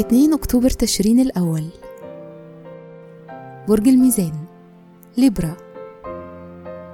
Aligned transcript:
اتنين 0.00 0.32
أكتوبر 0.32 0.70
تشرين 0.70 1.20
الأول. 1.20 1.64
برج 3.68 3.88
الميزان 3.88 4.32
ليبرا. 5.18 5.56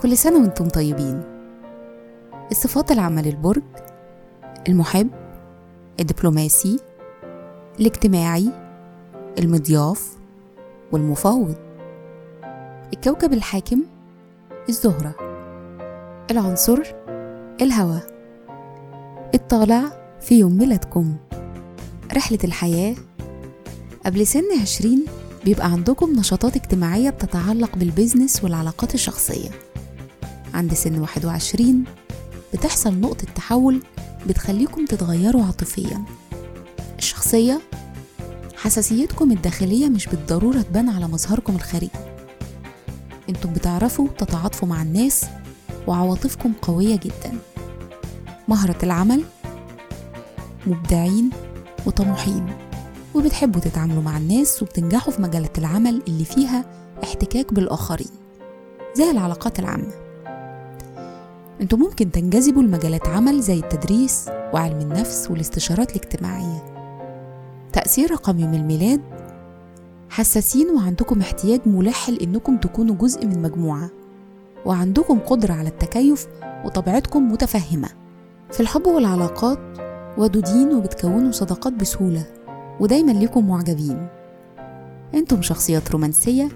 كل 0.00 0.16
سنة 0.16 0.40
وأنتم 0.40 0.68
طيبين. 0.68 1.22
الصفات 2.50 2.90
العامة 2.92 3.22
للبرج 3.22 3.62
المحب 4.68 5.10
الدبلوماسي 6.00 6.80
الاجتماعي 7.80 8.52
المضياف 9.38 10.16
والمفاوض. 10.92 11.54
الكوكب 12.92 13.32
الحاكم 13.32 13.82
الزهرة. 14.68 15.14
العنصر 16.30 16.82
الهواء 17.60 18.06
الطالع 19.34 19.82
في 20.20 20.38
يوم 20.38 20.58
ميلادكم. 20.58 21.16
رحلة 22.12 22.38
الحياة. 22.44 22.96
قبل 24.06 24.26
سن 24.26 24.60
عشرين 24.62 25.04
بيبقى 25.44 25.72
عندكم 25.72 26.12
نشاطات 26.12 26.56
اجتماعية 26.56 27.10
بتتعلق 27.10 27.76
بالبيزنس 27.76 28.44
والعلاقات 28.44 28.94
الشخصية. 28.94 29.50
عند 30.54 30.74
سن 30.74 30.98
واحد 30.98 31.24
وعشرين 31.24 31.84
بتحصل 32.54 32.94
نقطة 33.00 33.26
تحول 33.34 33.82
بتخليكم 34.26 34.84
تتغيروا 34.84 35.44
عاطفيا. 35.44 36.04
الشخصية 36.98 37.60
حساسيتكم 38.56 39.32
الداخلية 39.32 39.88
مش 39.88 40.06
بالضرورة 40.06 40.62
تبان 40.62 40.88
على 40.88 41.08
مظهركم 41.08 41.54
الخارجي. 41.54 41.90
أنتم 43.28 43.52
بتعرفوا 43.52 44.08
تتعاطفوا 44.18 44.68
مع 44.68 44.82
الناس 44.82 45.24
وعواطفكم 45.88 46.52
قوية 46.62 46.96
جدا. 46.96 47.38
مهرة 48.48 48.78
العمل 48.82 49.24
مبدعين 50.66 51.30
وطموحين 51.86 52.46
وبتحبوا 53.14 53.60
تتعاملوا 53.60 54.02
مع 54.02 54.16
الناس 54.16 54.62
وبتنجحوا 54.62 55.12
في 55.12 55.22
مجالات 55.22 55.58
العمل 55.58 56.02
اللي 56.08 56.24
فيها 56.24 56.64
احتكاك 57.02 57.54
بالآخرين. 57.54 58.10
زي 58.94 59.10
العلاقات 59.10 59.58
العامة. 59.58 59.92
أنتوا 61.60 61.78
ممكن 61.78 62.10
تنجذبوا 62.10 62.62
لمجالات 62.62 63.06
عمل 63.06 63.40
زي 63.40 63.58
التدريس 63.58 64.28
وعلم 64.54 64.78
النفس 64.80 65.30
والاستشارات 65.30 65.90
الاجتماعية. 65.90 66.74
تأثير 67.72 68.10
رقم 68.10 68.38
يوم 68.38 68.54
الميلاد 68.54 69.00
حساسين 70.10 70.70
وعندكم 70.70 71.20
احتياج 71.20 71.60
ملح 71.66 72.10
لإنكم 72.10 72.56
تكونوا 72.56 72.94
جزء 72.94 73.26
من 73.26 73.42
مجموعة. 73.42 73.90
وعندكم 74.66 75.18
قدرة 75.18 75.52
على 75.52 75.68
التكيف 75.68 76.26
وطبيعتكم 76.64 77.32
متفهمة. 77.32 77.88
في 78.52 78.60
الحب 78.60 78.86
والعلاقات 78.86 79.58
ودودين 80.18 80.74
وبتكونوا 80.74 81.32
صداقات 81.32 81.72
بسهولة 81.72 82.26
ودايما 82.80 83.12
ليكم 83.12 83.48
معجبين. 83.48 84.08
أنتم 85.14 85.42
شخصيات 85.42 85.90
رومانسية 85.90 86.48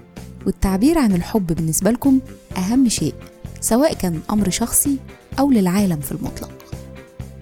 والتعبير 0.45 0.97
عن 0.97 1.11
الحب 1.11 1.47
بالنسبة 1.47 1.91
لكم 1.91 2.19
أهم 2.57 2.89
شيء 2.89 3.13
سواء 3.61 3.93
كان 3.93 4.19
أمر 4.31 4.49
شخصي 4.49 4.97
أو 5.39 5.51
للعالم 5.51 5.99
في 5.99 6.11
المطلق. 6.11 6.51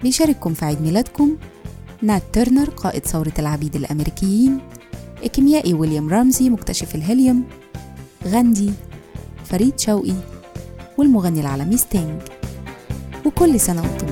بيشارككم 0.03 0.53
في 0.53 0.66
عيد 0.66 0.81
ميلادكم 0.81 1.38
نات 2.02 2.23
تيرنر 2.34 2.70
قائد 2.70 3.06
ثورة 3.06 3.34
العبيد 3.40 3.75
الأمريكيين 3.75 4.59
الكيميائي 5.23 5.73
ويليام 5.73 6.09
رامزي 6.09 6.50
مكتشف 6.50 6.96
الهيليوم 6.96 7.44
غاندي 8.28 8.72
فريد 9.46 9.80
شوقي 9.80 10.14
والمغني 11.02 11.41
العالمي 11.41 11.77
ستينج 11.77 12.21
وكل 13.25 13.59
سنة 13.59 13.81
وأنتم 13.81 14.07